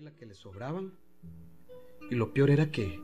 la 0.00 0.16
que 0.16 0.24
le 0.24 0.34
sobraban. 0.34 0.94
Y 2.10 2.14
lo 2.14 2.32
peor 2.32 2.50
era 2.50 2.70
que 2.70 2.98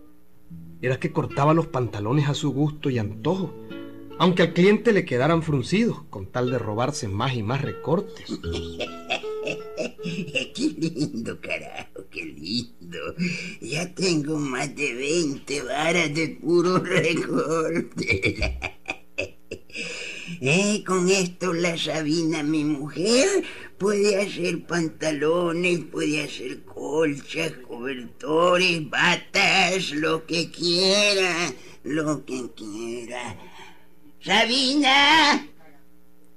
era 0.80 0.98
que 0.98 1.12
cortaba 1.12 1.52
los 1.52 1.66
pantalones 1.66 2.30
a 2.30 2.34
su 2.34 2.50
gusto 2.50 2.88
y 2.88 2.98
antojo, 2.98 3.54
aunque 4.18 4.42
al 4.42 4.54
cliente 4.54 4.92
le 4.92 5.04
quedaran 5.04 5.42
fruncidos, 5.42 6.04
con 6.08 6.32
tal 6.32 6.50
de 6.50 6.58
robarse 6.58 7.06
más 7.06 7.34
y 7.34 7.42
más 7.42 7.60
recortes. 7.60 8.24
qué 10.54 10.74
lindo, 10.78 11.38
carajo, 11.42 12.06
qué 12.10 12.24
lindo. 12.24 12.98
Ya 13.60 13.94
tengo 13.94 14.38
más 14.38 14.74
de 14.74 14.94
20 14.94 15.62
varas 15.64 16.14
de 16.14 16.38
puro 16.40 16.78
recorte. 16.84 18.58
Eh, 20.40 20.84
con 20.86 21.08
esto 21.08 21.52
la 21.52 21.76
Sabina, 21.76 22.42
mi 22.42 22.64
mujer, 22.64 23.26
puede 23.78 24.20
hacer 24.20 24.66
pantalones, 24.66 25.80
puede 25.90 26.22
hacer 26.22 26.62
colchas, 26.88 27.52
cobertores, 27.68 28.88
batas, 28.88 29.90
lo 29.90 30.24
que 30.24 30.50
quiera, 30.50 31.52
lo 31.84 32.24
que 32.24 32.48
quiera. 32.56 33.36
Sabina, 34.24 35.46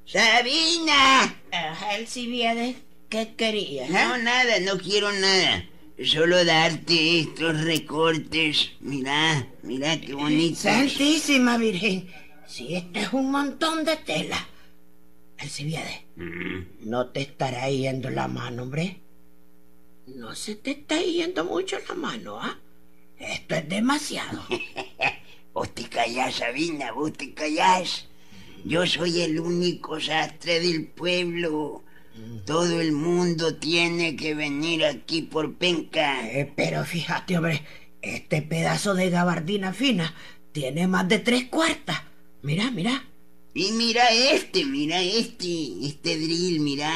Sabina. 0.05 1.34
Alcibiades, 1.90 2.76
¿qué 3.08 3.34
querías? 3.38 3.90
No, 3.90 4.18
nada, 4.18 4.60
no 4.60 4.77
quiero 4.77 5.10
nada. 5.14 5.64
Solo 6.04 6.44
darte 6.44 7.22
estos 7.22 7.62
recortes. 7.63 8.72
Mira, 8.82 9.48
mira 9.63 10.02
qué 10.02 10.13
bonitos. 10.13 10.60
Santísima 10.63 11.58
Virgen, 11.58 12.10
si 12.46 12.76
esto 12.76 12.99
es 12.99 13.13
un 13.13 13.32
montón 13.32 13.86
de 13.86 13.96
tela. 13.96 14.48
Alcibiades, 15.38 16.02
Mm. 16.18 16.90
no 16.90 17.08
te 17.08 17.21
estará 17.21 17.70
yendo 17.70 18.10
la 18.10 18.27
mano, 18.27 18.63
hombre. 18.63 18.99
No 20.15 20.35
se 20.35 20.55
te 20.55 20.71
está 20.71 21.01
yendo 21.01 21.45
mucho 21.45 21.77
la 21.87 21.95
mano, 21.95 22.40
¿ah? 22.40 22.59
Esto 23.17 23.55
es 23.55 23.70
demasiado. 23.70 24.41
Vos 25.53 25.73
te 25.73 25.84
callás, 25.84 26.35
Sabina, 26.35 26.91
vos 26.91 27.13
te 27.13 27.34
callás. 27.34 28.07
Yo 28.63 28.85
soy 28.85 29.21
el 29.21 29.40
único 29.40 29.99
sastre 29.99 30.59
del 30.59 30.87
pueblo. 30.87 31.84
Todo 32.45 32.79
el 32.79 32.91
mundo 32.91 33.55
tiene 33.55 34.15
que 34.15 34.34
venir 34.34 34.85
aquí 34.85 35.21
por 35.21 35.55
penca. 35.55 36.27
Eh, 36.29 36.51
pero 36.55 36.84
fíjate, 36.84 37.37
hombre, 37.37 37.63
este 38.01 38.41
pedazo 38.41 38.93
de 38.93 39.09
gabardina 39.09 39.73
fina 39.73 40.13
tiene 40.51 40.87
más 40.87 41.07
de 41.07 41.20
tres 41.20 41.46
cuartas. 41.46 42.01
Mira, 42.41 42.71
mira. 42.71 43.05
Y 43.53 43.71
mira 43.71 44.09
este, 44.12 44.65
mira 44.65 45.01
este, 45.01 45.85
este 45.85 46.18
drill, 46.18 46.59
mira. 46.59 46.91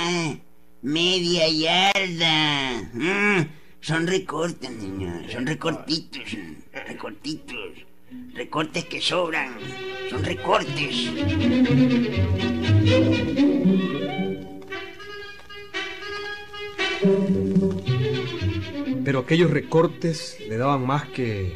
Media 0.85 1.49
yarda. 1.49 2.91
Mm, 2.93 3.47
son 3.81 4.05
recortes, 4.05 4.69
niño. 4.69 5.19
Son 5.31 5.47
recortitos. 5.47 6.21
Recortitos. 6.71 7.71
Recortes 8.35 8.85
que 8.85 9.01
sobran. 9.01 9.57
Son 10.11 10.23
recortes. 10.23 11.09
Pero 19.03 19.19
aquellos 19.21 19.49
recortes 19.49 20.37
le 20.47 20.57
daban 20.57 20.85
más 20.85 21.07
que, 21.07 21.55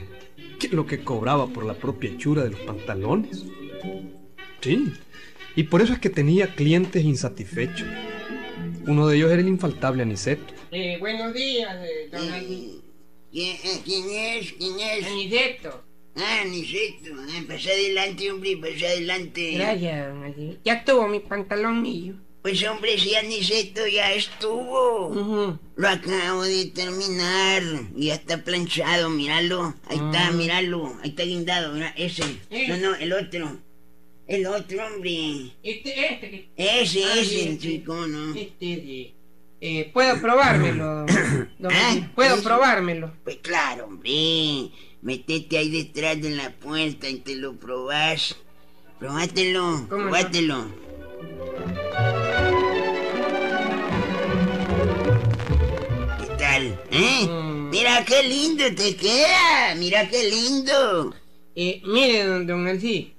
que 0.59 0.69
lo 0.69 0.87
que 0.87 1.03
cobraba 1.03 1.45
por 1.45 1.65
la 1.65 1.75
propia 1.75 2.09
hechura 2.09 2.41
de 2.41 2.49
los 2.49 2.61
pantalones. 2.61 3.45
Sí, 4.61 4.91
y 5.55 5.63
por 5.65 5.83
eso 5.83 5.93
es 5.93 5.99
que 5.99 6.09
tenía 6.09 6.55
clientes 6.55 7.03
insatisfechos. 7.03 7.87
Uno 8.87 9.07
de 9.07 9.17
ellos 9.17 9.31
era 9.31 9.41
el 9.41 9.47
infaltable 9.47 10.03
Aniceto. 10.03 10.53
Eh, 10.71 10.97
buenos 10.99 11.33
días, 11.33 11.75
eh, 11.85 12.09
don 12.11 12.29
¿Quién, 13.31 13.57
eh, 13.63 13.81
quién 13.85 14.09
es? 14.09 14.53
¿Quién 14.53 14.79
es? 14.79 15.05
Aniceto. 15.05 15.83
Ah, 16.15 16.43
Niceto. 16.45 17.11
Eh, 17.11 17.45
pasa 17.47 17.69
adelante, 17.69 18.31
hombre, 18.31 18.57
pasa 18.57 18.87
adelante. 18.87 19.51
Gracias, 19.53 20.07
don. 20.07 20.57
Ya 20.65 20.83
tuvo 20.83 21.07
mi 21.07 21.19
pantalón 21.19 21.81
mío. 21.81 22.15
Pues 22.41 22.63
hombre, 22.67 22.97
si 22.97 23.15
Aniceto 23.15 23.85
ya 23.87 24.13
estuvo. 24.13 25.59
Lo 25.75 25.87
acabo 25.87 26.43
de 26.43 26.65
terminar. 26.67 27.61
Y 27.95 28.07
ya 28.07 28.15
está 28.15 28.43
planchado, 28.43 29.09
míralo. 29.09 29.75
Ahí 29.87 29.97
está, 29.97 30.31
míralo. 30.31 30.95
Ahí 31.03 31.09
está 31.09 31.23
guindado, 31.23 31.73
mira, 31.73 31.93
ese. 31.97 32.23
Eh. 32.49 32.67
No, 32.69 32.77
no, 32.77 32.95
el 32.95 33.13
otro. 33.13 33.57
El 34.29 34.45
otro, 34.45 34.85
hombre. 34.85 35.51
Este, 35.63 36.13
este. 36.13 36.29
que- 36.29 36.49
Ese, 36.55 37.03
Ah, 37.03 37.19
ese, 37.19 37.35
bien, 37.35 37.59
sí, 37.59 37.83
cómo 37.85 38.05
no. 38.05 38.35
Este, 38.35 38.59
sí. 38.59 39.13
Eh, 39.59 39.89
¿Puedo 39.91 40.21
probármelo? 40.21 41.05
don 41.59 41.73
¿Ah? 41.73 42.11
¿Puedo 42.15 42.35
Eso. 42.35 42.43
probármelo? 42.43 43.11
Pues 43.23 43.37
claro, 43.37 43.85
hombre. 43.87 44.69
Metete 45.01 45.57
ahí 45.57 45.69
detrás 45.69 46.21
de 46.21 46.29
la 46.29 46.51
puerta 46.51 47.09
y 47.09 47.17
te 47.17 47.35
lo 47.35 47.55
probás. 47.59 48.35
Probátelo, 48.99 49.87
¿Cómo 49.89 50.03
no? 50.03 50.09
probátelo. 50.09 50.67
¿Qué 56.19 56.27
tal? 56.37 56.79
¿Eh? 56.91 57.27
Mm. 57.27 57.69
Mira 57.69 58.03
qué 58.05 58.23
lindo 58.23 58.63
te 58.75 58.95
queda. 58.95 59.75
Mira 59.77 60.07
qué 60.09 60.29
lindo. 60.29 61.13
Eh, 61.55 61.81
mire, 61.85 62.23
don, 62.25 62.47
don 62.47 62.67
Alci, 62.67 63.13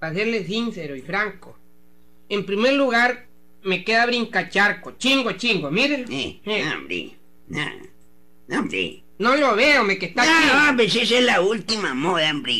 para 0.00 0.14
serle 0.14 0.44
sincero 0.44 0.96
y 0.96 1.02
franco. 1.02 1.56
En 2.28 2.44
primer 2.46 2.72
lugar, 2.74 3.26
me 3.62 3.84
queda 3.84 4.06
brincacharco. 4.06 4.92
Chingo, 4.92 5.32
chingo, 5.32 5.70
mírenlo. 5.70 6.08
Eh, 6.10 6.40
Eh, 6.44 6.64
no, 6.64 6.74
hombre. 6.78 7.10
No, 7.48 7.64
no, 8.48 8.58
hombre. 8.60 9.02
No 9.18 9.36
lo 9.36 9.54
veo, 9.54 9.84
me 9.84 9.98
que 9.98 10.06
está 10.06 10.24
No, 10.24 10.30
aquí. 10.30 10.68
hombre, 10.70 10.88
si 10.88 11.00
esa 11.00 11.18
es 11.18 11.24
la 11.24 11.40
última 11.42 11.92
moda, 11.94 12.30
hombre. 12.30 12.52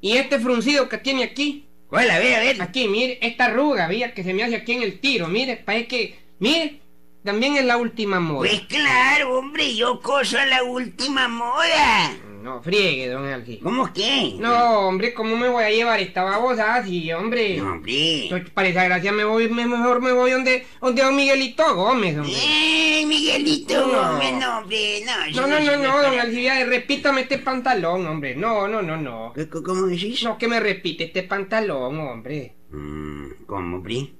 Y 0.00 0.12
este 0.16 0.38
fruncido 0.40 0.88
que 0.88 0.98
tiene 0.98 1.24
aquí. 1.24 1.66
¿Cuál? 1.88 2.10
A 2.10 2.18
ver, 2.18 2.34
a 2.36 2.40
ver. 2.40 2.62
Aquí, 2.62 2.88
mire, 2.88 3.18
esta 3.20 3.46
arruga, 3.46 3.86
vía 3.88 4.14
que 4.14 4.22
se 4.24 4.32
me 4.32 4.42
hace 4.44 4.56
aquí 4.56 4.72
en 4.72 4.82
el 4.82 5.00
tiro, 5.00 5.28
mire, 5.28 5.56
parece 5.56 5.88
que, 5.88 6.18
mire, 6.38 6.80
también 7.24 7.56
es 7.56 7.64
la 7.64 7.76
última 7.76 8.18
moda. 8.20 8.48
Pues 8.48 8.60
claro, 8.62 9.38
hombre, 9.38 9.74
yo 9.74 10.00
coso 10.00 10.38
a 10.38 10.46
la 10.46 10.62
última 10.62 11.28
moda. 11.28 12.16
No, 12.42 12.62
friegue, 12.62 13.08
don 13.08 13.26
Alci. 13.26 13.58
¿Cómo 13.58 13.92
que? 13.92 14.34
No, 14.38 14.88
hombre, 14.88 15.12
¿cómo 15.12 15.36
me 15.36 15.48
voy 15.48 15.62
a 15.64 15.70
llevar 15.70 16.00
esta 16.00 16.22
babosa 16.22 16.76
así, 16.76 17.12
hombre? 17.12 17.58
No, 17.58 17.72
hombre. 17.72 18.28
Yo, 18.28 18.36
Para 18.54 18.68
esa 18.68 18.84
gracia 18.84 19.12
me 19.12 19.24
voy, 19.24 19.48
me- 19.48 19.66
mejor 19.66 20.00
me 20.00 20.12
voy 20.12 20.30
donde, 20.30 20.66
donde 20.80 21.02
don 21.02 21.14
Miguelito 21.16 21.74
Gómez, 21.74 22.16
hombre. 22.16 22.32
¡Eh, 22.34 23.04
Miguelito! 23.06 23.86
No. 23.86 24.12
Gómez, 24.12 24.32
no, 24.40 24.58
hombre, 24.58 25.04
no. 25.04 25.46
No, 25.46 25.60
no, 25.60 25.76
no, 25.76 26.02
don 26.02 26.18
Alcibiades, 26.18 26.66
repítame 26.68 27.20
este 27.22 27.38
pantalón, 27.38 28.06
hombre. 28.06 28.34
No, 28.34 28.66
no, 28.68 28.80
no, 28.80 28.96
no. 28.96 29.32
¿Qué- 29.34 29.48
qué- 29.48 29.62
¿Cómo 29.62 29.86
decís? 29.86 30.22
No, 30.22 30.38
que 30.38 30.48
me 30.48 30.60
repite 30.60 31.04
este 31.04 31.22
pantalón, 31.24 31.98
hombre. 32.00 32.54
Mm, 32.70 33.44
¿Cómo, 33.46 33.76
hombre? 33.76 34.12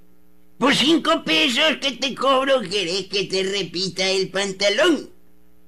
Por 0.59 0.75
cinco 0.75 1.25
pesos 1.25 1.79
que 1.81 1.93
te 1.93 2.15
cobro, 2.15 2.61
¿querés 2.61 3.07
que 3.07 3.25
te 3.25 3.43
repita 3.45 4.07
el 4.11 4.29
pantalón? 4.29 5.09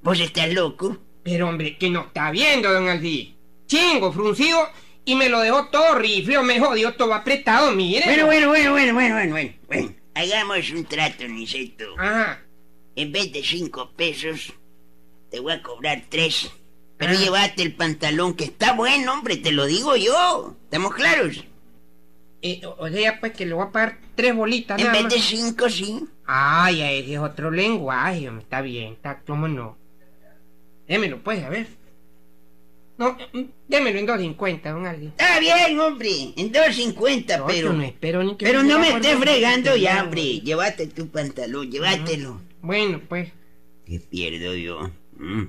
¿Vos 0.03 0.21
estás 0.21 0.53
loco? 0.53 0.99
Pero, 1.23 1.49
hombre, 1.49 1.77
que 1.79 1.89
no 1.91 2.03
está 2.07 2.31
viendo, 2.31 2.73
don 2.73 2.89
Alci. 2.89 3.37
Chingo, 3.67 4.13
fruncido, 4.13 4.59
y 5.05 5.15
me 5.15 5.29
lo 5.29 5.41
dejó 5.41 5.69
todo 5.69 5.95
rifleo, 5.97 6.43
me 6.43 6.59
jodió 6.61 6.95
todo 6.95 7.15
apretado, 7.15 7.73
mire. 7.73 8.05
Bueno, 8.05 8.27
bueno, 8.27 8.49
bueno, 8.49 8.71
bueno, 8.73 8.95
bueno, 8.95 9.15
bueno, 9.15 9.31
bueno. 9.33 9.53
Bueno, 9.69 9.95
hagamos 10.15 10.71
un 10.71 10.85
trato, 10.85 11.27
Niceto. 11.29 11.85
Ajá. 11.99 12.41
En 12.97 13.11
vez 13.13 13.33
de 13.33 13.43
cinco 13.43 13.91
pesos, 13.97 14.53
te 15.31 15.41
voy 15.41 15.53
a 15.53 15.63
cobrar 15.63 16.03
tres. 16.09 16.51
Pero 16.99 17.13
Ah. 17.13 17.17
llévate 17.17 17.63
el 17.63 17.75
pantalón, 17.75 18.35
que 18.35 18.45
está 18.45 18.75
bueno, 18.75 19.13
hombre, 19.13 19.37
te 19.39 19.51
lo 19.53 19.67
digo 19.67 19.97
yo. 19.97 20.55
¿Estamos 20.65 20.95
claros? 20.95 21.43
Eh, 22.43 22.61
o 22.79 22.89
sea, 22.89 23.21
pues 23.21 23.33
que 23.33 23.47
le 23.47 23.55
voy 23.55 23.65
a 23.67 23.71
pagar 23.71 23.99
tres 24.17 24.35
bolitas 24.35 24.79
En 24.79 24.87
nada 24.89 24.95
vez 24.99 25.05
más. 25.05 25.13
de 25.15 25.21
cinco, 25.21 25.71
sí. 25.71 26.05
Ay, 26.27 26.83
ese 26.83 27.15
es 27.15 27.19
otro 27.21 27.51
lenguaje. 27.51 28.29
Está 28.39 28.61
bien, 28.61 28.95
está, 28.95 29.21
cómo 29.27 29.49
no. 29.49 29.79
Démelo, 30.93 31.23
pues, 31.23 31.43
a 31.43 31.49
ver. 31.49 31.69
No, 32.99 33.17
mm, 33.33 33.45
démelo 33.67 33.99
en 33.99 34.07
2.50, 34.07 34.73
don 34.75 34.85
Aldi. 34.85 35.07
Está 35.07 35.41
bien, 35.41 35.81
hombre, 35.81 36.11
en 36.37 36.53
2.50, 36.53 37.39
No, 37.39 37.47
pero... 37.47 37.69
yo 37.69 37.73
no 37.73 37.83
espero 37.83 38.23
ni 38.23 38.37
que 38.37 38.45
Pero 38.45 38.63
me 38.63 38.69
no 38.69 38.79
me 38.79 38.91
estés 38.91 39.17
fregando 39.17 39.75
ya, 39.75 40.05
hombre. 40.05 40.41
Llévate 40.41 40.89
tu 40.89 41.09
pantalón, 41.09 41.71
llévatelo. 41.71 42.43
Bueno, 42.61 43.01
pues. 43.09 43.33
¿Qué 43.87 44.01
pierdo 44.01 44.55
yo? 44.55 44.91
Mm. 45.17 45.45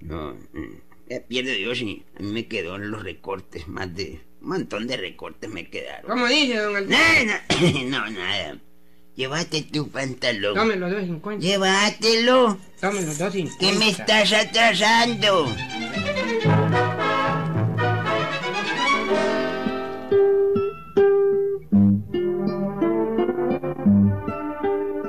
No, 0.00 0.32
mm. 0.54 0.74
¿qué 1.06 1.20
pierdo 1.20 1.52
yo 1.52 1.74
si 1.74 2.02
a 2.18 2.22
mí 2.22 2.32
me 2.32 2.46
quedó 2.46 2.76
en 2.76 2.90
los 2.90 3.02
recortes? 3.02 3.68
Más 3.68 3.94
de... 3.94 4.20
Un 4.40 4.48
montón 4.48 4.86
de 4.86 4.96
recortes 4.96 5.50
me 5.50 5.68
quedaron. 5.68 6.10
¿Cómo 6.10 6.26
dice, 6.28 6.56
don 6.56 6.76
Aldi? 6.76 6.90
Nada, 6.90 7.44
no, 7.84 8.10
nada. 8.10 8.58
Llévate 9.20 9.60
tu 9.70 9.86
pantalón. 9.90 10.54
Dame 10.54 10.76
los 10.76 10.90
2.50. 10.90 11.40
Llévatelo. 11.40 12.56
Dame 12.80 13.02
los 13.02 13.20
2.50. 13.20 13.58
Que 13.58 13.72
me 13.74 13.90
estás 13.90 14.32
atrasando. 14.32 15.44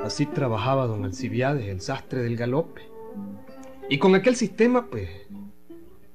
Así 0.04 0.26
trabajaba 0.26 0.86
don 0.86 1.06
Alcibiades, 1.06 1.68
el 1.68 1.80
sastre 1.80 2.20
del 2.20 2.36
galope. 2.36 2.82
Y 3.88 3.96
con 3.96 4.14
aquel 4.14 4.36
sistema, 4.36 4.90
pues, 4.90 5.08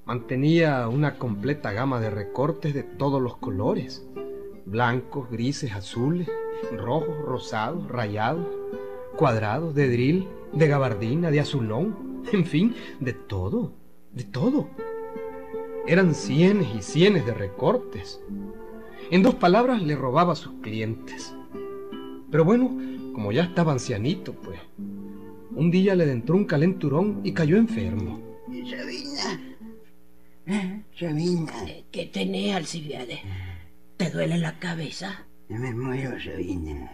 mantenía 0.05 0.87
una 0.87 1.17
completa 1.17 1.71
gama 1.71 1.99
de 1.99 2.11
recortes 2.11 2.75
de 2.75 2.83
todos 2.83 3.19
los 3.19 3.37
colores. 3.37 4.05
Blancos, 4.67 5.31
grises, 5.31 5.71
azules, 5.71 6.29
rojos, 6.77 7.17
rosados, 7.23 7.87
rayados, 7.87 8.47
cuadrados, 9.15 9.75
de 9.75 9.89
drill, 9.89 10.27
de 10.53 10.67
gabardina, 10.67 11.31
de 11.31 11.39
azulón, 11.39 12.23
en 12.31 12.45
fin, 12.45 12.75
de 12.99 13.13
todo, 13.13 13.73
de 14.13 14.23
todo. 14.23 14.69
Eran 15.87 16.13
cienes 16.13 16.67
y 16.75 16.81
cienes 16.81 17.25
de 17.25 17.33
recortes. 17.33 18.21
En 19.09 19.23
dos 19.23 19.35
palabras, 19.35 19.81
le 19.81 19.95
robaba 19.95 20.33
a 20.33 20.35
sus 20.35 20.53
clientes. 20.61 21.33
Pero 22.29 22.43
bueno, 22.43 22.75
como 23.13 23.31
ya 23.31 23.43
estaba 23.43 23.71
ancianito, 23.71 24.33
pues, 24.33 24.59
un 25.55 25.71
día 25.71 25.95
le 25.95 26.11
entró 26.11 26.35
un 26.35 26.45
calenturón 26.45 27.21
y 27.23 27.31
cayó 27.31 27.57
enfermo. 27.57 28.21
Sabina. 28.47 29.55
¿Eh? 30.45 30.83
Sabina. 30.99 31.53
¿Qué 31.89 32.05
tenés, 32.05 32.55
Alcibiades? 32.55 33.19
¿Te 33.95 34.09
duele 34.09 34.37
la 34.37 34.59
cabeza? 34.59 35.25
Me 35.49 35.73
muero, 35.73 36.19
Sabina. 36.19 36.91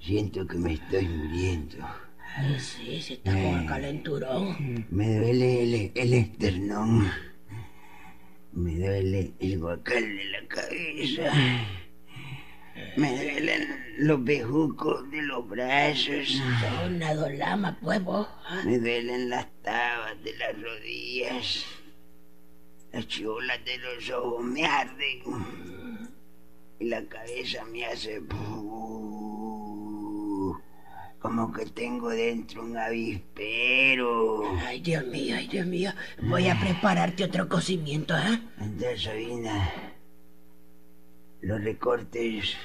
Siento 0.00 0.46
que 0.46 0.58
me 0.58 0.74
estoy 0.74 1.08
muriendo. 1.08 1.78
Ay, 2.36 2.60
sí, 2.60 3.00
se 3.00 3.14
está 3.14 3.32
con 3.32 3.40
el 3.40 3.66
calenturón. 3.66 4.86
Me 4.90 5.18
duele 5.18 5.62
el, 5.62 5.92
el 5.94 6.14
esternón. 6.14 7.10
Me 8.52 8.74
duele 8.76 9.32
el 9.40 9.58
guacal 9.58 10.02
de 10.02 10.24
la 10.26 10.46
cabeza. 10.46 11.32
Me 12.96 13.10
duelen 13.10 13.84
los 13.98 14.22
bejucos 14.22 15.10
de 15.10 15.22
los 15.22 15.48
brazos. 15.48 16.40
Una 16.86 17.14
dolama, 17.14 17.78
pues 17.80 18.02
vos. 18.04 18.28
¿ah? 18.46 18.62
Me 18.64 18.78
duelen 18.78 19.30
las 19.30 19.46
tabas 19.62 20.22
de 20.22 20.36
las 20.36 20.60
rodillas. 20.60 21.64
Las 22.92 23.08
cholas 23.08 23.64
de 23.64 23.78
los 23.78 24.10
ojos 24.10 24.44
me 24.44 24.64
arden. 24.64 25.22
Y 26.80 26.84
la 26.86 27.04
cabeza 27.06 27.64
me 27.64 27.84
hace... 27.86 28.22
Como 31.20 31.52
que 31.52 31.66
tengo 31.66 32.10
dentro 32.10 32.62
un 32.62 32.76
avispero. 32.76 34.56
Ay, 34.64 34.80
Dios 34.80 35.04
mío, 35.06 35.34
ay, 35.36 35.48
Dios 35.48 35.66
mío. 35.66 35.90
Voy 36.22 36.46
a 36.48 36.58
prepararte 36.60 37.24
otro 37.24 37.48
cocimiento, 37.48 38.16
¿eh? 38.16 38.40
Entonces, 38.60 39.02
Sabina, 39.02 39.68
los 41.40 41.62
recortes, 41.64 42.56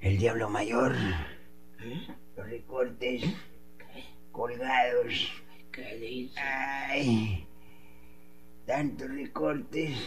el 0.00 0.18
diablo 0.18 0.48
mayor, 0.48 0.94
los 2.36 2.48
recortes 2.48 3.24
colgados. 4.30 5.32
¿Qué 5.72 5.96
dices? 5.96 6.38
Ay, 6.38 7.48
tantos 8.64 9.08
recortes, 9.10 9.98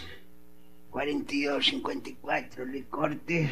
42, 0.94 1.66
54 1.66 2.66
recortes, 2.66 3.50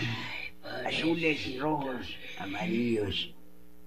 azules, 0.86 1.60
rojos, 1.60 2.16
amarillos, 2.38 3.34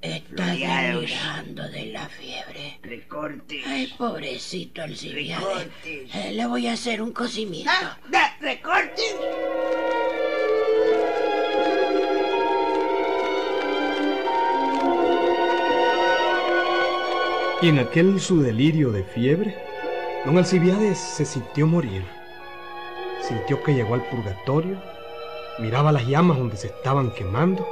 Estás 0.02 0.58
delirando 0.58 1.68
de 1.70 1.86
la 1.86 2.08
fiebre. 2.08 2.78
recortes. 2.82 3.64
Ay, 3.64 3.94
pobrecito 3.96 4.82
Alcibiades. 4.82 5.46
Recortes. 5.46 6.14
Eh, 6.14 6.32
le 6.34 6.46
voy 6.46 6.66
a 6.66 6.72
hacer 6.72 7.00
un 7.00 7.12
cocimiento. 7.12 7.70
¡Ah! 7.72 7.96
¡Da! 8.10 8.36
¡Recortes! 8.40 9.16
Y 17.62 17.68
en 17.68 17.78
aquel 17.78 18.20
su 18.20 18.42
delirio 18.42 18.90
de 18.90 19.04
fiebre, 19.04 19.56
don 20.26 20.36
Alcibiades 20.36 20.98
se 20.98 21.24
sintió 21.24 21.66
morir. 21.66 22.02
Sintió 23.28 23.62
que 23.62 23.74
llegó 23.74 23.94
al 23.94 24.04
purgatorio, 24.04 24.76
miraba 25.58 25.92
las 25.92 26.06
llamas 26.06 26.36
donde 26.36 26.56
se 26.56 26.66
estaban 26.66 27.10
quemando 27.10 27.66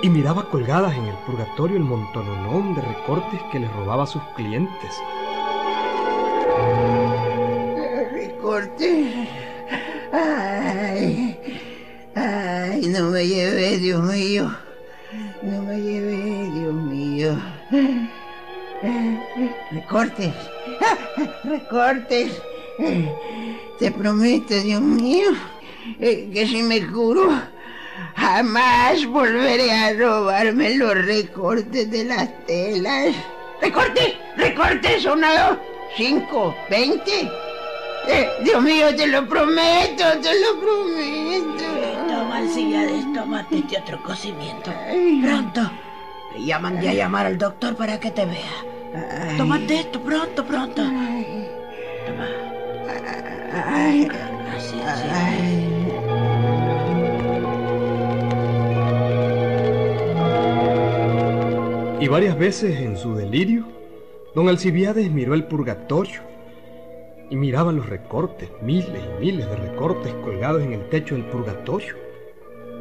y 0.00 0.08
miraba 0.08 0.48
colgadas 0.48 0.96
en 0.96 1.06
el 1.06 1.16
purgatorio 1.26 1.76
el 1.76 1.82
montononón 1.82 2.74
de 2.74 2.80
recortes 2.82 3.40
que 3.52 3.58
le 3.58 3.68
robaba 3.68 4.04
a 4.04 4.06
sus 4.06 4.22
clientes. 4.36 4.94
Recortes. 8.12 9.28
Ay, 10.12 11.38
ay, 12.14 12.86
no 12.86 13.10
me 13.10 13.26
llevé, 13.26 13.76
Dios 13.76 14.02
mío. 14.02 14.50
No 15.42 15.62
me 15.62 15.80
llevé, 15.80 16.50
Dios 16.50 16.74
mío. 16.74 17.36
Recortes. 19.70 20.34
Recortes. 21.44 22.40
Te 23.78 23.92
prometo, 23.92 24.54
Dios 24.54 24.80
mío, 24.80 25.30
eh, 26.00 26.28
que 26.32 26.46
si 26.48 26.62
me 26.62 26.84
curo, 26.84 27.30
jamás 28.16 29.06
volveré 29.06 29.70
a 29.70 29.92
robarme 29.92 30.74
los 30.74 30.94
recortes 30.94 31.88
de 31.88 32.04
las 32.04 32.28
telas. 32.46 33.14
¡Recortes! 33.62 34.16
¡Recortes! 34.36 35.04
Una, 35.04 35.48
dos, 35.48 35.58
cinco, 35.96 36.56
veinte. 36.68 37.30
Eh, 38.08 38.28
Dios 38.42 38.60
mío, 38.62 38.94
te 38.96 39.06
lo 39.06 39.28
prometo, 39.28 40.04
te 40.22 40.30
lo 40.40 40.60
prometo. 40.60 41.64
Toma, 42.08 42.38
Alcibiades, 42.38 43.04
tómate 43.14 43.58
este 43.58 43.78
otro 43.78 44.02
cocimiento. 44.02 44.72
Pronto. 45.22 45.70
Ya 46.36 46.58
mandé 46.58 46.88
a 46.88 46.94
llamar 46.94 47.26
al 47.26 47.38
doctor 47.38 47.76
para 47.76 48.00
que 48.00 48.10
te 48.10 48.24
vea. 48.24 49.36
Tómate 49.36 49.80
esto, 49.80 50.00
pronto, 50.00 50.44
pronto. 50.44 50.82
Varias 62.10 62.38
veces 62.38 62.80
en 62.80 62.96
su 62.96 63.14
delirio, 63.14 63.66
don 64.34 64.48
Alcibiades 64.48 65.10
miró 65.10 65.34
el 65.34 65.44
purgatorio 65.44 66.22
y 67.28 67.36
miraba 67.36 67.70
los 67.70 67.86
recortes, 67.86 68.48
miles 68.62 68.88
y 68.88 69.20
miles 69.20 69.48
de 69.48 69.56
recortes 69.56 70.14
colgados 70.24 70.62
en 70.62 70.72
el 70.72 70.88
techo 70.88 71.14
del 71.16 71.26
purgatorio. 71.26 71.96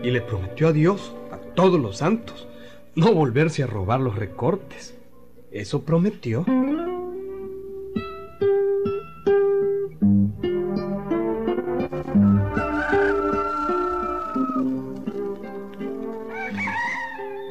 Y 0.01 0.11
le 0.11 0.21
prometió 0.21 0.69
a 0.69 0.71
Dios, 0.71 1.13
a 1.31 1.37
todos 1.55 1.79
los 1.79 1.97
santos, 1.97 2.47
no 2.95 3.13
volverse 3.13 3.63
a 3.63 3.67
robar 3.67 3.99
los 3.99 4.15
recortes. 4.15 4.97
Eso 5.51 5.83
prometió. 5.83 6.45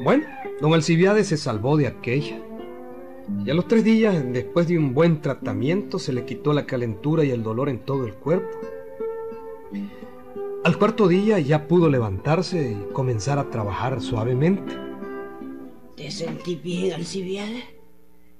Bueno, 0.03 0.25
don 0.61 0.73
Alcibiades 0.73 1.27
se 1.27 1.37
salvó 1.37 1.77
de 1.77 1.87
aquella. 1.87 2.39
Y 3.45 3.49
a 3.49 3.53
los 3.53 3.67
tres 3.67 3.83
días, 3.83 4.23
después 4.31 4.67
de 4.67 4.77
un 4.77 4.93
buen 4.93 5.21
tratamiento, 5.21 5.99
se 5.99 6.13
le 6.13 6.25
quitó 6.25 6.53
la 6.53 6.65
calentura 6.65 7.23
y 7.25 7.31
el 7.31 7.43
dolor 7.43 7.69
en 7.69 7.79
todo 7.79 8.05
el 8.05 8.13
cuerpo. 8.13 8.57
Al 10.63 10.77
cuarto 10.77 11.07
día 11.07 11.39
ya 11.39 11.67
pudo 11.67 11.89
levantarse 11.89 12.71
y 12.71 12.93
comenzar 12.93 13.39
a 13.39 13.49
trabajar 13.49 14.01
suavemente. 14.01 14.75
¿Te 15.95 16.11
sentí 16.11 16.55
bien, 16.55 16.93
Alcibiades? 16.93 17.63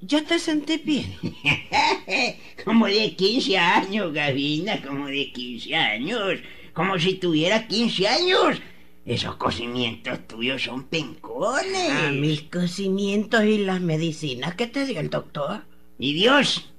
Yo 0.02 0.24
te 0.24 0.38
sentí 0.38 0.78
bien. 0.78 1.16
Como 2.66 2.86
de 2.86 3.16
15 3.16 3.58
años, 3.58 4.14
Gavina, 4.14 4.82
como 4.82 5.08
de 5.08 5.32
15 5.32 5.76
años. 5.76 6.40
Como 6.74 7.00
si 7.00 7.16
tuviera 7.16 7.68
15 7.68 8.08
años. 8.08 8.62
Esos 9.08 9.38
cocimientos 9.38 10.28
tuyos 10.28 10.64
son 10.64 10.84
pencones. 10.84 11.90
Ah, 11.90 12.12
mis 12.12 12.42
cocimientos 12.44 13.46
y 13.46 13.60
las 13.60 13.80
medicinas 13.80 14.56
que 14.56 14.68
te 14.68 14.86
dio 14.86 15.00
el 15.00 15.10
doctor. 15.10 15.62
Y 15.98 16.14
Dios. 16.14 16.70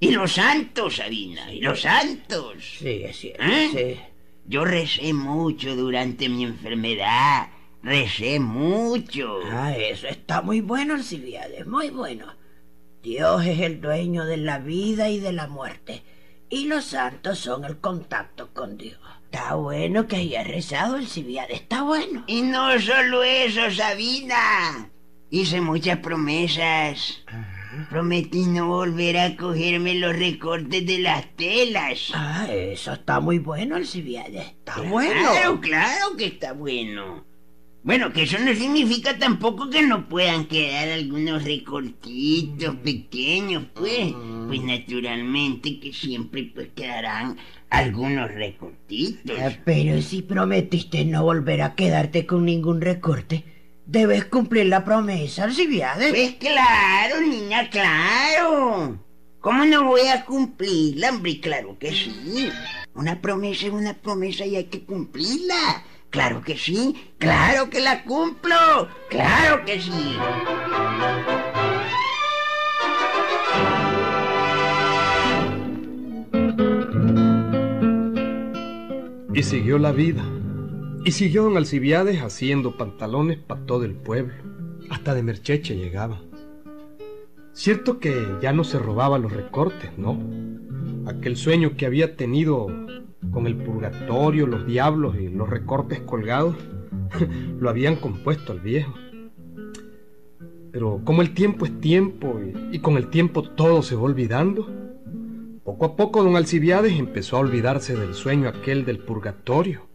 Y 0.00 0.10
los 0.10 0.32
santos, 0.32 0.96
Sabina. 0.96 1.52
Y 1.52 1.60
los 1.60 1.82
santos. 1.82 2.78
Sí, 2.80 3.04
es 3.04 3.16
cierto. 3.16 3.44
¿Eh? 3.44 3.70
Sí. 3.72 4.00
Yo 4.46 4.64
recé 4.64 5.12
mucho 5.12 5.76
durante 5.76 6.28
mi 6.28 6.42
enfermedad. 6.42 7.50
Recé 7.84 8.40
mucho. 8.40 9.38
Ah, 9.44 9.76
eso 9.76 10.08
está 10.08 10.42
muy 10.42 10.60
bueno, 10.60 10.94
Alcibiades, 10.94 11.64
muy 11.64 11.90
bueno. 11.90 12.26
Dios 13.04 13.46
es 13.46 13.60
el 13.60 13.80
dueño 13.80 14.24
de 14.24 14.38
la 14.38 14.58
vida 14.58 15.10
y 15.10 15.20
de 15.20 15.30
la 15.30 15.46
muerte. 15.46 16.02
Y 16.50 16.64
los 16.64 16.86
santos 16.86 17.38
son 17.38 17.64
el 17.64 17.78
contacto 17.78 18.48
con 18.52 18.76
Dios. 18.76 18.98
Está 19.30 19.54
bueno 19.56 20.06
que 20.06 20.16
haya 20.16 20.42
rezado, 20.42 20.96
Alcibiades, 20.96 21.60
está 21.60 21.82
bueno. 21.82 22.24
Y 22.26 22.40
no 22.42 22.78
solo 22.80 23.22
eso, 23.22 23.70
Sabina. 23.70 24.88
Hice 25.30 25.60
muchas 25.60 25.98
promesas. 25.98 27.24
Prometí 27.90 28.46
no 28.46 28.68
volver 28.68 29.18
a 29.18 29.36
cogerme 29.36 29.96
los 29.96 30.16
recortes 30.16 30.86
de 30.86 30.98
las 30.98 31.26
telas. 31.36 32.10
Ah, 32.14 32.46
eso 32.50 32.94
está 32.94 33.20
muy 33.20 33.38
bueno, 33.38 33.76
Alcibiades, 33.76 34.46
está 34.46 34.74
Claro, 34.74 34.88
bueno. 34.88 35.60
claro 35.60 36.16
que 36.16 36.24
está 36.26 36.54
bueno. 36.54 37.26
Bueno, 37.88 38.12
que 38.12 38.24
eso 38.24 38.38
no 38.38 38.54
significa 38.54 39.16
tampoco 39.16 39.70
que 39.70 39.80
no 39.80 40.10
puedan 40.10 40.44
quedar 40.44 40.90
algunos 40.90 41.42
recortitos 41.42 42.76
pequeños, 42.84 43.64
pues. 43.72 44.12
Pues 44.46 44.60
naturalmente 44.60 45.80
que 45.80 45.94
siempre 45.94 46.50
pues 46.54 46.68
quedarán 46.76 47.38
algunos 47.70 48.30
recortitos. 48.30 49.38
Ah, 49.40 49.52
Pero 49.64 50.02
si 50.02 50.20
prometiste 50.20 51.02
no 51.06 51.22
volver 51.22 51.62
a 51.62 51.74
quedarte 51.76 52.26
con 52.26 52.44
ningún 52.44 52.82
recorte, 52.82 53.42
debes 53.86 54.26
cumplir 54.26 54.66
la 54.66 54.84
promesa, 54.84 55.44
Alcibiades. 55.44 56.10
Pues 56.10 56.34
claro, 56.34 57.22
niña, 57.22 57.70
claro. 57.70 59.02
¿Cómo 59.40 59.64
no 59.64 59.84
voy 59.84 60.08
a 60.08 60.26
cumplirla, 60.26 61.08
hombre? 61.08 61.40
Claro 61.40 61.78
que 61.78 61.90
sí. 61.92 62.50
Una 62.92 63.18
promesa 63.22 63.68
es 63.68 63.72
una 63.72 63.94
promesa 63.94 64.44
y 64.44 64.56
hay 64.56 64.64
que 64.64 64.82
cumplirla. 64.84 65.84
Claro 66.10 66.40
que 66.42 66.56
sí, 66.56 67.12
claro 67.18 67.68
que 67.68 67.80
la 67.80 68.02
cumplo. 68.04 68.88
Claro 69.10 69.64
que 69.64 69.80
sí. 69.80 70.16
Y 79.34 79.42
siguió 79.42 79.78
la 79.78 79.92
vida. 79.92 80.24
Y 81.04 81.12
siguió 81.12 81.44
don 81.44 81.56
Alcibiades 81.56 82.20
haciendo 82.22 82.76
pantalones 82.76 83.38
para 83.38 83.64
todo 83.66 83.84
el 83.84 83.94
pueblo. 83.94 84.34
Hasta 84.90 85.14
de 85.14 85.22
Mercheche 85.22 85.76
llegaba. 85.76 86.20
Cierto 87.52 87.98
que 87.98 88.26
ya 88.40 88.52
no 88.52 88.64
se 88.64 88.78
robaba 88.78 89.18
los 89.18 89.32
recortes, 89.32 89.96
¿no? 89.98 90.18
Aquel 91.06 91.36
sueño 91.36 91.76
que 91.76 91.86
había 91.86 92.16
tenido 92.16 92.66
con 93.32 93.46
el 93.46 93.56
purgatorio, 93.56 94.46
los 94.46 94.66
diablos 94.66 95.16
y 95.16 95.28
los 95.28 95.48
recortes 95.48 96.00
colgados, 96.00 96.56
lo 97.58 97.68
habían 97.68 97.96
compuesto 97.96 98.52
al 98.52 98.60
viejo. 98.60 98.94
Pero 100.72 101.00
como 101.04 101.22
el 101.22 101.34
tiempo 101.34 101.64
es 101.64 101.80
tiempo 101.80 102.40
y, 102.40 102.76
y 102.76 102.78
con 102.80 102.96
el 102.96 103.08
tiempo 103.10 103.42
todo 103.42 103.82
se 103.82 103.96
va 103.96 104.02
olvidando, 104.02 104.68
poco 105.64 105.84
a 105.84 105.96
poco 105.96 106.22
don 106.22 106.36
Alcibiades 106.36 106.98
empezó 106.98 107.36
a 107.36 107.40
olvidarse 107.40 107.96
del 107.96 108.14
sueño 108.14 108.48
aquel 108.48 108.84
del 108.84 108.98
purgatorio. 108.98 109.86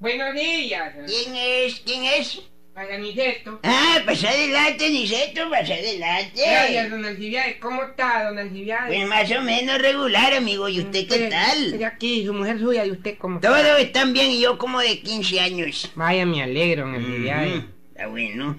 Buenos 0.00 0.34
días. 0.34 0.94
¿Quién 1.06 1.34
es? 1.36 1.80
¿Quién 1.80 2.04
es? 2.04 2.42
Para 2.74 2.98
Niceto. 2.98 3.60
Ah, 3.62 3.98
pasa 4.04 4.30
adelante, 4.30 4.90
Niceto, 4.90 5.48
pasa 5.48 5.74
adelante. 5.74 6.32
Gracias, 6.44 6.90
don 6.90 7.04
Alcibiades. 7.04 7.56
¿Cómo 7.60 7.84
está, 7.84 8.24
don 8.24 8.36
Alcibiades? 8.38 8.86
Pues 8.88 9.06
más 9.06 9.30
o 9.30 9.40
menos 9.42 9.78
regular, 9.80 10.34
amigo. 10.34 10.68
¿Y 10.68 10.80
usted 10.80 11.06
qué 11.06 11.16
Mire, 11.16 11.28
tal? 11.30 11.72
mire 11.72 11.84
aquí, 11.84 12.26
su 12.26 12.32
mujer 12.34 12.58
suya 12.58 12.84
y 12.84 12.90
usted 12.90 13.16
cómo 13.16 13.36
está. 13.36 13.48
Todos 13.48 13.78
están 13.80 14.12
bien 14.12 14.32
y 14.32 14.40
yo 14.40 14.58
como 14.58 14.80
de 14.80 14.98
15 15.00 15.38
años. 15.40 15.92
Vaya, 15.94 16.26
me 16.26 16.42
alegro, 16.42 16.82
don 16.86 16.96
Alcibiades. 16.96 17.62
Mm, 17.62 17.66
Está 17.92 18.06
bueno. 18.08 18.56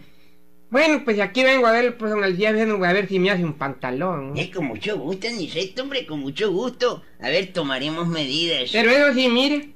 Bueno, 0.70 1.02
pues 1.04 1.20
aquí 1.20 1.44
vengo 1.44 1.68
a 1.68 1.74
ver, 1.74 1.98
pues 1.98 2.10
don 2.12 2.24
Alcibiades, 2.24 2.70
a 2.70 2.94
ver 2.94 3.10
si 3.10 3.20
me 3.20 3.32
hace 3.32 3.44
un 3.44 3.54
pantalón. 3.58 4.34
¿no? 4.34 4.40
Es 4.40 4.48
con 4.50 4.64
mucho 4.66 4.98
gusto, 4.98 5.28
Niceto, 5.30 5.84
hombre, 5.84 6.06
con 6.06 6.22
mucho 6.22 6.52
gusto. 6.54 7.04
A 7.20 7.28
ver, 7.28 7.52
tomaremos 7.52 8.08
medidas. 8.08 8.70
Pero 8.72 8.92
eso 8.92 9.14
sí, 9.14 9.28
mire. 9.28 9.72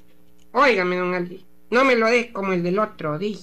Óigame, 0.54 0.96
don 0.96 1.14
Alci. 1.14 1.44
No 1.72 1.84
me 1.84 1.98
lo 1.98 2.08
des 2.08 2.28
como 2.28 2.54
el 2.54 2.64
del 2.64 2.80
otro 2.80 3.20
día. 3.20 3.38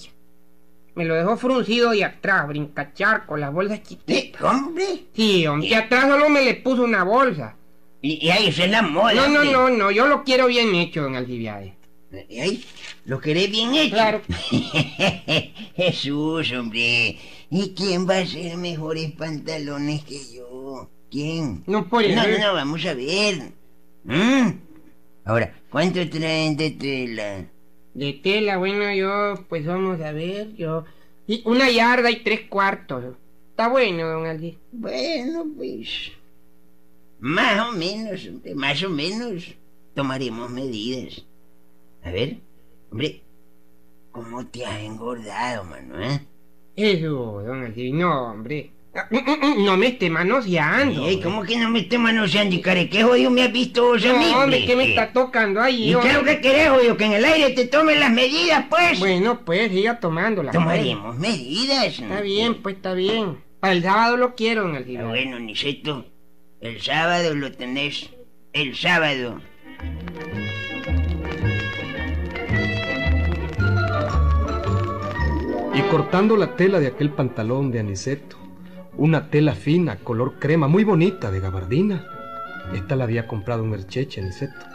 Me 0.97 1.05
lo 1.05 1.13
dejó 1.13 1.37
fruncido 1.37 1.93
y 1.93 2.01
atrás, 2.01 2.47
brincachar 2.47 3.27
con 3.27 3.39
las 3.39 3.53
bolsas 3.53 3.83
chiquitas. 3.83 4.17
¿Eh, 4.17 4.33
hombre? 4.43 4.85
Sí, 5.13 5.45
hombre. 5.45 5.67
Y 5.67 5.73
atrás 5.75 6.07
solo 6.07 6.27
me 6.27 6.41
le 6.41 6.55
puso 6.55 6.83
una 6.83 7.03
bolsa. 7.03 7.55
Y, 8.01 8.25
y 8.25 8.31
ahí, 8.31 8.51
la 8.67 8.81
moda. 8.81 9.13
No, 9.13 9.27
no, 9.27 9.43
no, 9.43 9.69
no. 9.69 9.91
Yo 9.91 10.07
lo 10.07 10.23
quiero 10.23 10.47
bien 10.47 10.73
hecho, 10.73 11.03
don 11.03 11.15
Alcibiades. 11.15 11.73
Y 12.29 12.39
ahí, 12.39 12.65
lo 13.05 13.21
querés 13.21 13.51
bien 13.51 13.75
hecho. 13.75 13.93
Claro. 13.93 14.21
Jesús, 15.75 16.51
hombre. 16.53 17.19
¿Y 17.51 17.75
quién 17.75 18.09
va 18.09 18.15
a 18.15 18.21
hacer 18.21 18.57
mejores 18.57 19.11
pantalones 19.11 20.03
que 20.03 20.19
yo? 20.33 20.89
¿Quién? 21.11 21.63
No 21.67 21.87
puede 21.87 22.15
No, 22.15 22.27
no, 22.27 22.39
no, 22.39 22.53
vamos 22.55 22.83
a 22.87 22.95
ver. 22.95 23.51
¿Mm? 24.03 24.49
Ahora, 25.25 25.53
¿cuánto 25.69 26.09
traen 26.09 26.57
de 26.57 26.71
tela? 26.71 27.45
De 27.97 28.13
tela, 28.13 28.57
bueno, 28.57 28.93
yo, 28.93 29.43
pues 29.49 29.65
vamos 29.65 29.99
a 30.01 30.11
ver, 30.11 30.53
yo... 30.55 30.85
Y 31.25 31.41
una 31.45 31.71
yarda 31.71 32.11
y 32.11 32.23
tres 32.23 32.41
cuartos. 32.41 33.15
Está 33.49 33.69
bueno, 33.69 34.07
don 34.07 34.27
Alci. 34.27 34.55
Bueno, 34.71 35.47
pues. 35.57 36.11
Más 37.19 37.67
o 37.67 37.71
menos, 37.71 38.27
hombre, 38.27 38.53
más 38.53 38.83
o 38.83 38.89
menos. 38.91 39.55
Tomaremos 39.95 40.47
medidas. 40.51 41.25
A 42.03 42.11
ver, 42.11 42.37
hombre, 42.91 43.23
¿cómo 44.11 44.45
te 44.45 44.63
has 44.63 44.79
engordado, 44.79 45.63
mano, 45.63 45.99
eh? 45.99 46.21
Eso, 46.75 47.41
don 47.41 47.63
Alci. 47.63 47.91
No, 47.93 48.29
hombre. 48.29 48.69
No 49.57 49.77
me 49.77 49.87
esté 49.87 50.09
manoseando. 50.09 51.07
Ey, 51.07 51.19
¿cómo 51.21 51.43
que 51.43 51.57
no 51.57 51.69
me 51.69 51.79
esté 51.79 51.97
manoseando 51.97 52.55
y 52.55 52.61
care? 52.61 52.89
¿Qué 52.89 53.03
jodido 53.03 53.29
me 53.31 53.43
has 53.43 53.51
visto 53.51 53.83
vos 53.85 54.03
a 54.05 54.13
mí? 54.13 54.31
No, 54.31 54.43
hombre, 54.43 54.65
¿qué 54.65 54.75
me 54.75 54.89
está 54.89 55.11
tocando 55.13 55.61
ahí? 55.61 55.91
¿Y 55.93 55.95
qué 55.99 56.07
es 56.09 56.13
lo 56.13 56.23
que 56.23 56.41
querés, 56.41 56.69
jodido? 56.69 56.97
Que 56.97 57.05
en 57.05 57.13
el 57.13 57.25
aire 57.25 57.51
te 57.51 57.65
tomen 57.65 57.99
las 57.99 58.11
medidas, 58.11 58.65
pues. 58.69 58.99
Bueno, 58.99 59.41
pues 59.45 59.71
siga 59.71 59.99
tomándola. 59.99 60.51
pues. 60.51 60.61
Tomaremos 60.63 61.17
medidas. 61.17 61.99
Está 61.99 62.21
bien, 62.21 62.55
pues 62.61 62.75
está 62.75 62.93
bien. 62.93 63.37
Para 63.59 63.73
el 63.73 63.83
sábado 63.83 64.17
lo 64.17 64.35
quiero, 64.35 64.63
don 64.63 64.75
Alci. 64.75 64.97
Ah, 64.97 65.05
bueno, 65.05 65.39
Niceto, 65.39 66.05
el 66.61 66.81
sábado 66.81 67.33
lo 67.35 67.51
tenés. 67.51 68.09
El 68.53 68.75
sábado. 68.75 69.39
Y 75.73 75.81
cortando 75.91 76.35
la 76.37 76.55
tela 76.55 76.79
de 76.79 76.87
aquel 76.87 77.11
pantalón 77.11 77.71
de 77.71 77.79
aniceto, 77.79 78.37
una 78.97 79.29
tela 79.29 79.53
fina, 79.53 79.97
color 79.97 80.39
crema, 80.39 80.67
muy 80.67 80.83
bonita, 80.83 81.31
de 81.31 81.39
gabardina. 81.39 82.05
Esta 82.73 82.95
la 82.95 83.05
había 83.05 83.27
comprado 83.27 83.63
un 83.63 83.69
mercheche, 83.69 84.21
aniceto. 84.21 84.65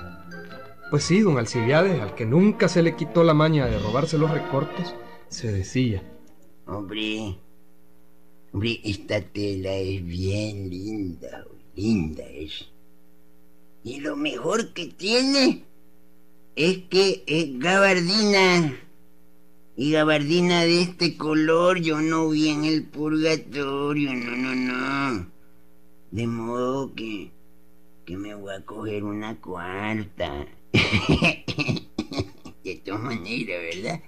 Pues 0.90 1.04
sí, 1.04 1.20
don 1.20 1.38
Alcibiades, 1.38 2.00
al 2.00 2.14
que 2.14 2.24
nunca 2.24 2.68
se 2.68 2.82
le 2.82 2.96
quitó 2.96 3.24
la 3.24 3.34
maña 3.34 3.66
de 3.66 3.78
robarse 3.78 4.18
los 4.18 4.30
recortes, 4.30 4.94
se 5.28 5.50
decía. 5.50 6.02
Hombre, 6.66 7.38
hombre, 8.52 8.80
esta 8.84 9.20
tela 9.20 9.72
es 9.72 10.04
bien 10.04 10.70
linda, 10.70 11.44
linda 11.74 12.22
es. 12.24 12.68
Y 13.84 14.00
lo 14.00 14.16
mejor 14.16 14.72
que 14.72 14.86
tiene 14.86 15.64
es 16.54 16.78
que 16.88 17.24
es 17.26 17.58
gabardina. 17.58 18.76
Y 19.74 19.92
gabardina 19.92 20.62
de 20.62 20.82
este 20.82 21.16
color 21.16 21.80
yo 21.80 22.00
no 22.00 22.28
vi 22.28 22.50
en 22.50 22.64
el 22.64 22.84
purgatorio, 22.84 24.12
no, 24.12 24.36
no, 24.36 24.54
no. 24.54 25.26
De 26.10 26.26
modo 26.26 26.94
que, 26.94 27.30
que 28.04 28.18
me 28.18 28.34
voy 28.34 28.54
a 28.54 28.64
coger 28.66 29.02
una 29.02 29.40
cuarta. 29.40 30.46
de 32.64 32.76
todas 32.84 33.00
maneras, 33.00 33.62
¿verdad? 33.74 34.00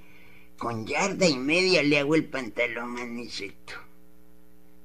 Con 0.59 0.87
yarda 0.87 1.26
y 1.26 1.37
media 1.37 1.83
le 1.83 1.99
hago 1.99 2.14
el 2.14 2.26
pantalón 2.26 2.99
a 2.99 3.06
Niceto. 3.06 3.75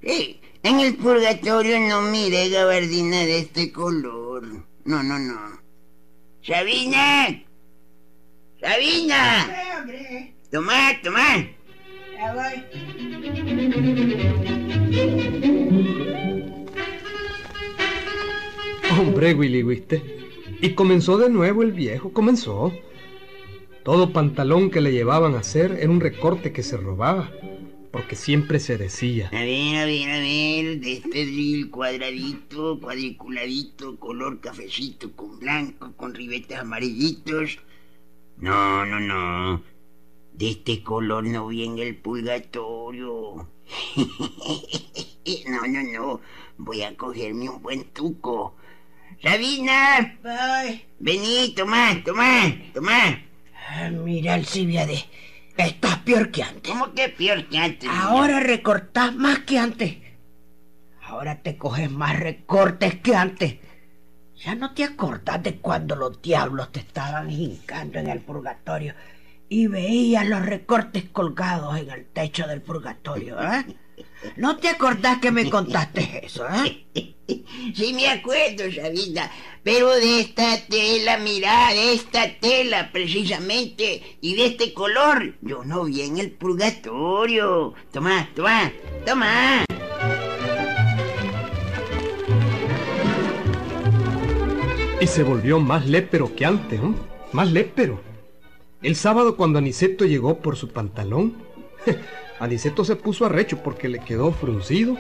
Sí, 0.01 0.39
en 0.63 0.79
el 0.79 0.95
purgatorio 0.95 1.77
no 1.79 2.03
mire 2.03 2.50
gabardina 2.50 3.17
de 3.25 3.39
este 3.39 3.71
color. 3.74 4.43
No, 4.86 5.03
no, 5.03 5.19
no. 5.19 5.59
¡Sabina! 6.41 7.43
¡Sabina! 8.62 10.36
Tomá, 10.51 11.00
tomá. 11.03 11.48
Hombre, 18.98 19.36
Willy, 19.36 19.62
¿viste? 19.62 20.01
Y 20.60 20.74
comenzó 20.74 21.20
de 21.20 21.29
nuevo 21.29 21.62
el 21.62 21.72
viejo, 21.72 22.12
comenzó. 22.13 22.74
Todo 23.84 24.12
pantalón 24.12 24.72
que 24.72 24.82
le 24.82 24.91
llevaban 24.91 25.36
a 25.36 25.39
hacer 25.39 25.77
era 25.79 25.91
un 25.91 26.01
recorte 26.01 26.51
que 26.51 26.63
se 26.63 26.77
robaba, 26.77 27.32
porque 27.91 28.15
siempre 28.15 28.60
se 28.60 28.77
decía. 28.77 29.27
A 29.27 29.44
ver, 29.44 29.75
a 29.77 29.86
ver, 29.86 30.10
a 30.10 30.20
ver. 30.20 30.79
De 30.79 30.94
este 30.94 31.25
drill 31.27 31.70
cuadradito, 31.70 32.79
cuadriculadito, 32.79 33.98
color 33.98 34.39
cafecito 34.39 35.12
con 35.12 35.38
blanco, 35.38 35.94
con 35.96 36.15
ribetes 36.15 36.58
amarillitos. 36.58 37.60
No, 38.38 38.84
no, 38.86 39.00
no. 39.00 39.78
De 40.39 40.51
este 40.51 40.81
color 40.81 41.25
no 41.25 41.48
vi 41.48 41.65
en 41.65 41.79
el 41.79 41.98
purgatorio. 41.98 43.50
no, 45.50 45.67
no, 45.67 45.84
no. 45.84 46.22
Voy 46.58 46.81
a 46.81 46.96
cogerme 46.96 47.50
un 47.50 47.62
buen 47.62 47.84
tuco. 47.89 48.55
Sabina, 49.22 50.17
Ay, 50.24 50.86
vení, 50.98 51.53
tomá, 51.53 52.01
tomá, 52.05 52.55
tomá. 52.74 53.22
ah, 53.67 53.89
mira, 53.89 54.36
Alcibiades, 54.36 55.08
estás 55.58 55.98
peor 55.98 56.31
que 56.31 56.43
antes. 56.43 56.72
¿Cómo 56.72 56.93
que 56.93 57.10
peor 57.10 57.50
que 57.50 57.58
antes? 57.58 57.89
Ahora 57.91 58.39
recortás 58.39 59.13
más 59.13 59.39
que 59.39 59.60
antes. 59.60 59.98
Ahora 61.01 61.41
te 61.41 61.58
coges 61.58 61.91
más 61.91 62.17
recortes 62.17 62.96
que 63.01 63.13
antes. 63.13 63.55
Ya 64.38 64.55
no 64.55 64.74
te 64.74 64.86
acordás 64.86 65.43
de 65.43 65.58
cuando 65.58 65.98
los 65.98 66.22
diablos 66.22 66.72
te 66.72 66.79
estaban 66.79 67.29
hincando 67.29 68.00
en 68.00 68.08
el 68.08 68.22
purgatorio 68.22 68.93
y 69.50 69.68
veías 69.68 70.27
los 70.27 70.46
recortes 70.46 71.06
colgados 71.12 71.77
en 71.77 71.89
el 71.89 72.06
techo 72.06 72.48
del 72.48 72.62
purgatorio, 72.62 73.41
¿eh? 73.41 73.65
¿No 74.38 74.58
te 74.58 74.70
acordás 74.70 75.18
que 75.20 75.32
me 75.32 75.50
contaste 75.50 76.25
eso, 76.25 76.46
eh? 76.48 76.86
Sí 77.75 77.94
me 77.94 78.08
acuerdo, 78.08 78.63
Sabina, 78.72 79.29
pero 79.63 79.89
de 79.91 80.22
esta 80.22 80.65
tela, 80.68 81.18
mirá, 81.18 81.70
de 81.74 81.94
esta 81.94 82.39
tela 82.39 82.91
precisamente, 82.91 84.18
y 84.22 84.36
de 84.36 84.48
este 84.48 84.74
color, 84.74 85.36
yo 85.41 85.63
no 85.63 85.86
vi 85.86 86.01
en 86.01 86.18
el 86.18 86.32
purgatorio. 86.32 87.74
Toma, 87.91 88.29
toma, 88.36 88.72
toma. 89.06 89.65
Y 95.01 95.08
se 95.08 95.24
volvió 95.24 95.60
más 95.60 95.86
lépero 95.86 96.36
que 96.36 96.46
antes, 96.46 96.82
¿no? 96.82 96.96
Más 97.32 97.51
lépero. 97.51 98.08
El 98.81 98.95
sábado 98.95 99.36
cuando 99.36 99.59
Aniceto 99.59 100.05
llegó 100.05 100.38
por 100.39 100.55
su 100.55 100.69
pantalón, 100.69 101.36
Aniceto 102.39 102.86
se 102.86 102.95
puso 102.95 103.25
arrecho 103.25 103.57
porque 103.63 103.89
le 103.89 104.00
quedó 104.00 104.31
fruncido, 104.31 104.98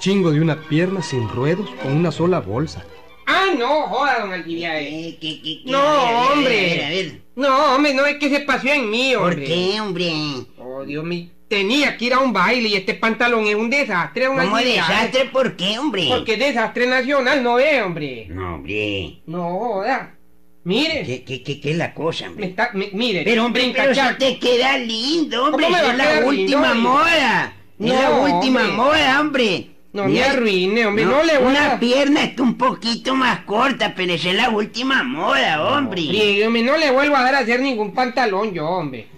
chingo 0.00 0.32
de 0.32 0.40
una 0.40 0.60
pierna 0.68 1.02
sin 1.02 1.28
ruedos 1.28 1.68
con 1.82 1.92
una 1.92 2.10
sola 2.10 2.40
bolsa. 2.40 2.84
Ah, 3.26 3.46
no, 3.56 3.82
joda, 3.82 4.20
don 4.20 4.32
Alquiviades. 4.32 4.88
Eh, 4.92 5.18
¿qué, 5.20 5.40
qué, 5.40 5.62
qué? 5.64 5.70
No, 5.70 5.78
A 5.78 6.04
ver, 6.22 6.32
hombre. 6.32 6.58
A 6.58 6.74
ver, 6.74 6.84
a 6.84 6.88
ver. 6.88 7.22
No, 7.36 7.74
hombre, 7.76 7.94
no 7.94 8.04
es 8.06 8.16
que 8.16 8.28
se 8.28 8.40
paseó 8.40 8.72
en 8.72 8.90
mí, 8.90 9.12
¿Por 9.14 9.30
hombre. 9.32 9.44
qué, 9.46 9.80
hombre? 9.80 10.12
Oh, 10.58 10.84
Dios 10.84 11.04
mío. 11.04 11.28
Tenía 11.46 11.96
que 11.96 12.04
ir 12.06 12.14
a 12.14 12.20
un 12.20 12.32
baile 12.32 12.68
y 12.68 12.74
este 12.76 12.94
pantalón 12.94 13.46
es 13.46 13.54
un 13.56 13.70
desastre, 13.70 14.26
don 14.26 14.36
¿Cómo 14.36 14.56
Alquiviades. 14.56 14.88
desastre? 14.88 15.24
¿Por 15.32 15.56
qué, 15.56 15.78
hombre? 15.78 16.06
Porque 16.08 16.36
desastre 16.36 16.86
nacional 16.88 17.42
no 17.42 17.58
es, 17.60 17.82
hombre. 17.82 18.26
No, 18.30 18.54
hombre. 18.56 19.20
No, 19.26 19.58
joda. 19.58 20.16
Mire, 20.64 21.04
¿Qué, 21.06 21.24
qué, 21.24 21.42
qué, 21.42 21.60
qué 21.60 21.70
es 21.70 21.76
la 21.78 21.94
cosa, 21.94 22.24
me 22.24 22.30
hombre? 22.32 22.46
está, 22.48 22.70
me- 22.74 22.90
mire, 22.92 23.22
Pero, 23.24 23.46
hombre, 23.46 23.62
brinca 23.62 23.84
pero 23.88 24.16
te 24.18 24.38
queda 24.38 24.76
lindo, 24.78 25.44
hombre. 25.46 25.64
¿Cómo 25.64 25.76
me 25.76 25.82
va 25.82 25.90
es 25.92 25.96
la 26.20 26.26
última 26.26 26.74
lindo, 26.74 26.90
moda. 26.90 27.52
Es 27.78 27.86
No, 27.86 27.94
la 27.94 28.10
última 28.10 28.60
hombre. 28.60 28.76
moda, 28.76 29.20
hombre. 29.20 29.66
No 29.92 30.04
me 30.06 30.22
arruine, 30.22 30.86
hombre, 30.86 31.04
no 31.04 31.24
le 31.24 31.38
voy 31.38 31.48
Una 31.48 31.72
a- 31.72 31.80
pierna 31.80 32.22
está 32.22 32.42
un 32.44 32.56
poquito 32.56 33.14
más 33.16 33.40
corta, 33.40 33.92
pero 33.96 34.12
esa 34.12 34.28
es 34.30 34.36
la 34.36 34.50
última 34.50 35.02
moda, 35.02 35.62
hombre. 35.76 36.44
Hombre, 36.46 36.62
no 36.62 36.76
le 36.76 36.90
vuelvo 36.92 37.16
a 37.16 37.22
dar 37.22 37.34
a 37.34 37.38
hacer 37.38 37.60
ningún 37.60 37.92
pantalón 37.92 38.52
yo, 38.52 38.68
hombre. 38.68 39.08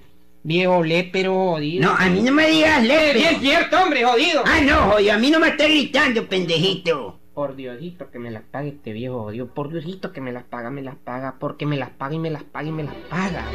Viejo 0.44 0.82
lépero 0.82 1.34
jodido. 1.34 1.82
No, 1.90 1.96
a 1.96 2.06
mí 2.06 2.20
no 2.22 2.32
me 2.32 2.46
digas 2.48 2.82
Eh, 2.82 2.86
lepe. 2.86 3.18
sí 3.18 3.24
es 3.26 3.40
cierto, 3.40 3.80
hombre, 3.82 4.04
jodido. 4.04 4.42
Ah, 4.46 4.60
no, 4.62 4.92
jodido, 4.92 5.12
a 5.12 5.18
mí 5.18 5.30
no 5.30 5.38
me 5.40 5.48
está 5.48 5.64
gritando, 5.64 6.26
pendejito. 6.26 7.18
Por 7.34 7.56
Diosito 7.56 8.10
que 8.10 8.18
me 8.18 8.30
las 8.30 8.42
pague 8.42 8.68
este 8.68 8.92
viejo 8.92 9.22
jodido. 9.22 9.46
Por 9.46 9.70
Diosito 9.70 10.12
que 10.12 10.20
me 10.20 10.32
las 10.32 10.44
paga, 10.44 10.70
me 10.70 10.82
las 10.82 10.96
paga. 10.96 11.36
Porque 11.38 11.64
me 11.64 11.78
las 11.78 11.88
paga 11.88 12.14
y 12.14 12.18
me 12.18 12.30
las 12.30 12.42
paga 12.44 12.68
y 12.68 12.72
me 12.72 12.84
las 12.84 12.94
paga. 13.08 13.46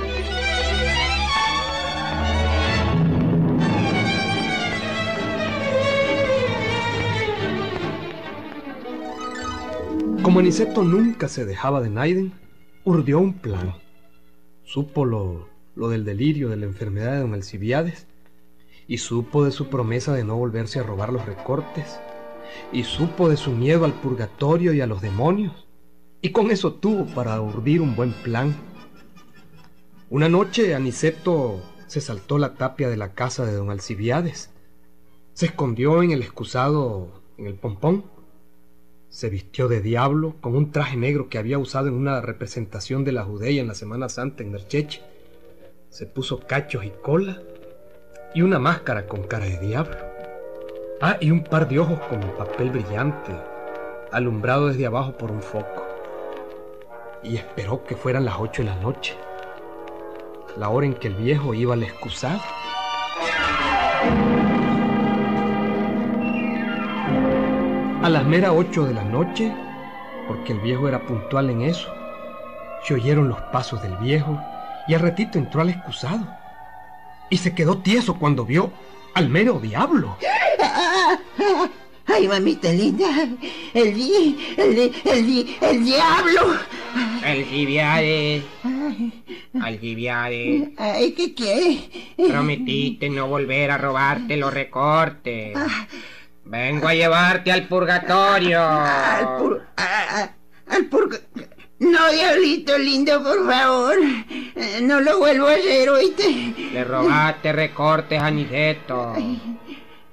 Como 10.23 10.39
Aniceto 10.39 10.83
nunca 10.83 11.27
se 11.27 11.45
dejaba 11.45 11.79
de 11.79 11.91
Naiden, 11.91 12.33
urdió 12.83 13.19
un 13.19 13.33
plan. 13.33 13.75
Supo 14.63 15.05
lo, 15.05 15.47
lo 15.75 15.89
del 15.89 16.03
delirio 16.03 16.49
de 16.49 16.57
la 16.57 16.65
enfermedad 16.65 17.13
de 17.13 17.19
don 17.19 17.33
Alcibiades, 17.35 18.07
y 18.87 18.97
supo 18.97 19.45
de 19.45 19.51
su 19.51 19.69
promesa 19.69 20.13
de 20.13 20.23
no 20.23 20.35
volverse 20.35 20.79
a 20.79 20.83
robar 20.83 21.13
los 21.13 21.25
recortes, 21.25 21.99
y 22.71 22.83
supo 22.83 23.29
de 23.29 23.37
su 23.37 23.51
miedo 23.51 23.85
al 23.85 23.93
purgatorio 23.93 24.73
y 24.73 24.81
a 24.81 24.87
los 24.87 25.01
demonios, 25.01 25.67
y 26.21 26.29
con 26.29 26.51
eso 26.51 26.73
tuvo 26.73 27.05
para 27.05 27.39
urdir 27.41 27.81
un 27.81 27.95
buen 27.95 28.13
plan. 28.13 28.55
Una 30.09 30.29
noche 30.29 30.73
Aniceto 30.75 31.61
se 31.87 32.01
saltó 32.01 32.37
la 32.37 32.55
tapia 32.55 32.89
de 32.89 32.97
la 32.97 33.13
casa 33.13 33.45
de 33.45 33.53
don 33.53 33.71
Alcibiades, 33.71 34.51
se 35.33 35.47
escondió 35.47 36.01
en 36.01 36.11
el 36.11 36.21
excusado 36.21 37.21
en 37.37 37.47
el 37.47 37.55
pompón, 37.55 38.05
se 39.09 39.29
vistió 39.29 39.67
de 39.67 39.81
diablo 39.81 40.35
con 40.41 40.55
un 40.55 40.71
traje 40.71 40.97
negro 40.97 41.29
que 41.29 41.37
había 41.37 41.57
usado 41.57 41.87
en 41.87 41.93
una 41.93 42.21
representación 42.21 43.03
de 43.03 43.13
la 43.13 43.23
Judea 43.23 43.61
en 43.61 43.67
la 43.67 43.73
Semana 43.73 44.09
Santa 44.09 44.43
en 44.43 44.51
Nercheche. 44.51 45.01
Se 45.89 46.05
puso 46.05 46.39
cachos 46.45 46.83
y 46.85 46.89
cola 46.89 47.41
y 48.35 48.41
una 48.41 48.59
máscara 48.59 49.07
con 49.07 49.23
cara 49.23 49.45
de 49.45 49.59
diablo. 49.59 50.06
Ah, 50.99 51.15
y 51.21 51.29
un 51.29 51.43
par 51.43 51.69
de 51.69 51.77
ojos 51.77 51.99
con 52.09 52.21
papel 52.39 52.71
brillante, 52.71 53.31
alumbrado 54.11 54.69
desde 54.69 54.87
abajo 54.87 55.11
por 55.11 55.29
un 55.29 55.43
foco. 55.43 55.85
Y 57.21 57.35
esperó 57.35 57.83
que 57.83 57.95
fueran 57.95 58.25
las 58.25 58.39
ocho 58.39 58.63
de 58.63 58.69
la 58.69 58.75
noche, 58.77 59.15
la 60.57 60.69
hora 60.69 60.87
en 60.87 60.95
que 60.95 61.09
el 61.09 61.13
viejo 61.13 61.53
iba 61.53 61.75
al 61.75 61.83
excusado. 61.83 62.39
A 68.01 68.09
las 68.09 68.25
meras 68.25 68.53
ocho 68.55 68.83
de 68.85 68.95
la 68.95 69.03
noche, 69.03 69.53
porque 70.27 70.53
el 70.53 70.59
viejo 70.61 70.87
era 70.87 71.05
puntual 71.05 71.51
en 71.51 71.61
eso, 71.61 71.93
se 72.83 72.95
oyeron 72.95 73.29
los 73.29 73.39
pasos 73.51 73.83
del 73.83 73.95
viejo 73.97 74.41
y 74.87 74.95
al 74.95 75.01
ratito 75.01 75.37
entró 75.37 75.61
al 75.61 75.69
excusado. 75.69 76.25
Y 77.29 77.37
se 77.37 77.53
quedó 77.53 77.77
tieso 77.77 78.17
cuando 78.17 78.45
vio 78.45 78.71
al 79.17 79.29
mero 79.29 79.59
diablo. 79.59 80.15
Ay, 82.05 82.27
mamita 82.27 82.69
linda, 82.71 83.09
el 83.73 83.93
di, 83.95 84.37
el 84.55 84.75
di, 84.75 84.91
el 85.05 85.25
di, 85.25 85.57
el 85.59 85.83
diablo. 85.83 86.41
Algibiades. 87.23 88.43
Algibiades. 89.59 90.69
Ay, 90.77 91.11
¿qué 91.13 91.33
qué? 91.35 92.13
Prometiste 92.29 93.09
no 93.09 93.27
volver 93.27 93.71
a 93.71 93.77
robarte 93.77 94.37
los 94.37 94.53
recortes. 94.53 95.57
Vengo 96.45 96.87
a 96.87 96.93
llevarte 96.93 97.51
al 97.51 97.67
purgatorio. 97.67 98.61
Al 98.63 99.37
pur... 99.39 99.67
a- 99.77 100.21
a- 100.21 100.35
al 100.75 100.85
purga... 100.85 101.17
No, 101.79 102.11
diablito 102.11 102.77
lindo, 102.77 103.21
por 103.23 103.45
favor. 103.45 103.95
Eh, 104.55 104.79
No 104.81 104.99
lo 104.99 105.19
vuelvo 105.19 105.47
a 105.47 105.53
hacer, 105.53 105.89
¿oíste? 105.89 106.53
Le 106.73 106.83
robaste 106.83 107.51
recortes 107.53 108.19
a 108.21 108.31
Niceto. 108.31 109.13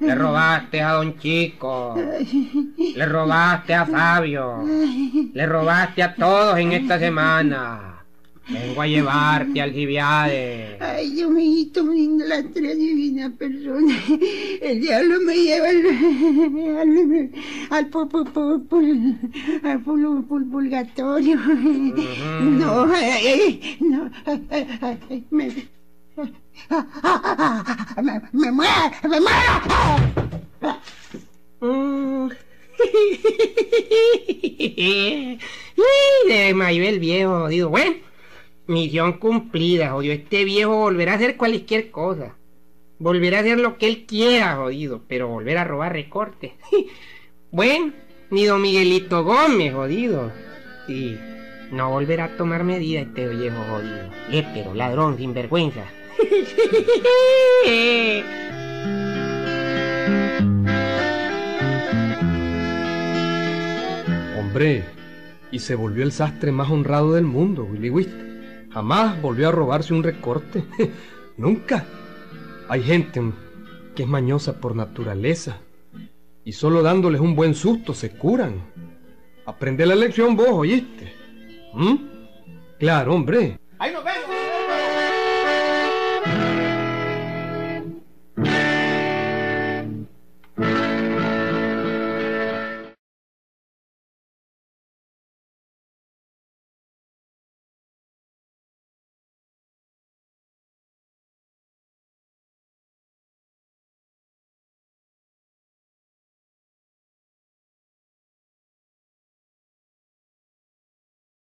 Le 0.00 0.14
robaste 0.14 0.82
a 0.82 0.92
Don 0.92 1.18
Chico. 1.18 1.94
Le 1.96 3.06
robaste 3.06 3.74
a 3.74 3.86
Fabio. 3.86 4.62
Le 5.32 5.46
robaste 5.46 6.02
a 6.02 6.14
todos 6.14 6.58
en 6.58 6.72
esta 6.72 6.98
semana. 6.98 7.93
Vengo 8.48 8.82
a 8.82 8.86
llevarte 8.86 9.60
al 9.62 9.72
Giviades. 9.72 10.80
Ay, 10.80 11.10
Dios 11.12 11.30
mío, 11.30 11.66
lindo, 11.92 12.26
la 12.26 12.42
tres 12.42 12.76
divina 12.76 13.30
persona. 13.30 13.94
El 14.60 14.80
diablo 14.82 15.20
me 15.20 15.34
lleva 15.34 15.68
al, 15.68 17.30
al, 17.70 17.88
purgatorio. 20.50 21.36
No, 21.36 22.86
no, 23.80 24.10
me, 25.30 25.50
me, 28.02 28.20
me 28.32 28.52
muero, 28.52 28.72
me 29.08 29.20
muero. 29.20 29.54
De 36.28 36.54
Maibel 36.54 36.98
viejo, 36.98 37.40
jodido. 37.40 37.70
Bueno, 37.70 37.94
misión 38.66 39.14
cumplida, 39.14 39.90
jodido. 39.90 40.14
Este 40.14 40.44
viejo 40.44 40.76
volverá 40.76 41.12
a 41.12 41.16
hacer 41.16 41.36
cualquier 41.36 41.90
cosa. 41.90 42.36
Volverá 42.98 43.38
a 43.38 43.40
hacer 43.40 43.58
lo 43.58 43.78
que 43.78 43.86
él 43.86 44.04
quiera, 44.06 44.56
jodido. 44.56 45.02
Pero 45.08 45.28
volver 45.28 45.58
a 45.58 45.64
robar 45.64 45.92
recortes. 45.92 46.52
bueno, 47.50 47.92
ni 48.30 48.44
don 48.44 48.62
Miguelito 48.62 49.24
Gómez, 49.24 49.74
jodido. 49.74 50.32
Y 50.88 51.16
no 51.72 51.90
volverá 51.90 52.24
a 52.24 52.36
tomar 52.36 52.64
medidas 52.64 53.06
este 53.06 53.28
viejo 53.28 53.56
jodido. 53.70 54.10
Lépero, 54.30 54.74
ladrón, 54.74 55.16
sinvergüenza. 55.16 55.84
Hombre, 64.38 64.84
y 65.50 65.58
se 65.58 65.74
volvió 65.74 66.04
el 66.04 66.12
sastre 66.12 66.52
más 66.52 66.70
honrado 66.70 67.14
del 67.14 67.24
mundo, 67.24 67.64
Willy 67.64 67.90
Whist. 67.90 68.33
Jamás 68.74 69.22
volvió 69.22 69.48
a 69.48 69.52
robarse 69.52 69.94
un 69.94 70.02
recorte. 70.02 70.64
Nunca. 71.36 71.86
Hay 72.68 72.82
gente 72.82 73.22
que 73.94 74.02
es 74.02 74.08
mañosa 74.08 74.60
por 74.60 74.74
naturaleza. 74.74 75.60
Y 76.44 76.52
solo 76.52 76.82
dándoles 76.82 77.20
un 77.20 77.36
buen 77.36 77.54
susto 77.54 77.94
se 77.94 78.10
curan. 78.10 78.66
Aprende 79.46 79.86
la 79.86 79.94
lección 79.94 80.34
vos, 80.34 80.50
¿oíste? 80.50 81.12
¿Mm? 81.72 81.94
Claro, 82.80 83.14
hombre. 83.14 83.60